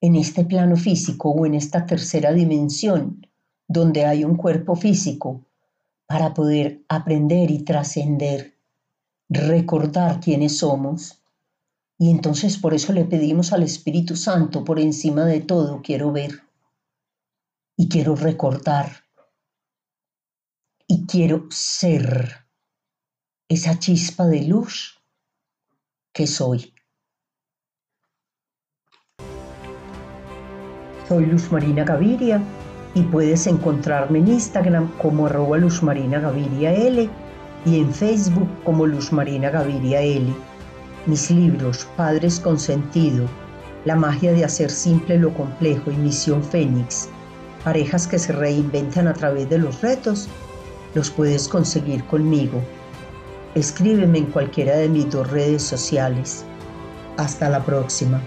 en 0.00 0.14
este 0.14 0.44
plano 0.44 0.76
físico 0.76 1.30
o 1.30 1.46
en 1.46 1.54
esta 1.54 1.84
tercera 1.84 2.32
dimensión, 2.32 3.26
donde 3.66 4.04
hay 4.04 4.22
un 4.22 4.36
cuerpo 4.36 4.76
físico, 4.76 5.46
para 6.06 6.32
poder 6.32 6.84
aprender 6.88 7.50
y 7.50 7.64
trascender, 7.64 8.56
recordar 9.28 10.20
quiénes 10.20 10.58
somos. 10.58 11.21
Y 12.02 12.10
entonces 12.10 12.58
por 12.58 12.74
eso 12.74 12.92
le 12.92 13.04
pedimos 13.04 13.52
al 13.52 13.62
Espíritu 13.62 14.16
Santo, 14.16 14.64
por 14.64 14.80
encima 14.80 15.24
de 15.24 15.40
todo, 15.40 15.82
quiero 15.84 16.10
ver 16.10 16.42
y 17.76 17.88
quiero 17.88 18.16
recordar 18.16 19.04
y 20.88 21.06
quiero 21.06 21.46
ser 21.52 22.44
esa 23.48 23.78
chispa 23.78 24.26
de 24.26 24.42
luz 24.42 25.00
que 26.12 26.26
soy. 26.26 26.74
Soy 31.06 31.26
Luz 31.26 31.52
Marina 31.52 31.84
Gaviria 31.84 32.42
y 32.96 33.02
puedes 33.02 33.46
encontrarme 33.46 34.18
en 34.18 34.26
Instagram 34.26 34.90
como 34.98 35.26
arroba 35.26 35.56
Luz 35.56 35.84
Marina 35.84 36.18
Gaviria 36.18 36.74
L 36.74 37.08
y 37.64 37.78
en 37.78 37.94
Facebook 37.94 38.48
como 38.64 38.88
Luz 38.88 39.12
Marina 39.12 39.50
Gaviria 39.50 40.00
L. 40.00 40.51
Mis 41.06 41.30
libros 41.30 41.86
Padres 41.96 42.38
con 42.38 42.58
Sentido, 42.58 43.26
La 43.84 43.96
magia 43.96 44.32
de 44.32 44.44
hacer 44.44 44.70
simple 44.70 45.18
lo 45.18 45.34
complejo 45.34 45.90
y 45.90 45.96
Misión 45.96 46.42
Fénix, 46.44 47.08
parejas 47.64 48.06
que 48.06 48.18
se 48.18 48.32
reinventan 48.32 49.08
a 49.08 49.14
través 49.14 49.50
de 49.50 49.58
los 49.58 49.80
retos, 49.80 50.28
los 50.94 51.10
puedes 51.10 51.48
conseguir 51.48 52.04
conmigo 52.04 52.62
Escríbeme 53.54 54.16
en 54.16 54.26
cualquiera 54.26 54.76
de 54.76 54.88
mis 54.88 55.10
dos 55.10 55.30
redes 55.30 55.62
sociales. 55.62 56.42
Hasta 57.18 57.50
la 57.50 57.62
próxima. 57.62 58.18